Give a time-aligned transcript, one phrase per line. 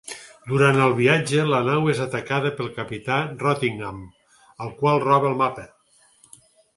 [0.51, 3.99] Durant el viatge, la nau és atacada pel capità Rottingham,
[4.67, 5.67] el qual roba el mapa.